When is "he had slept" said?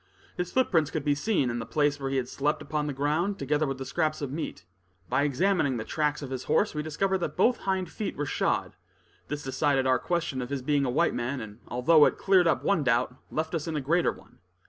2.09-2.63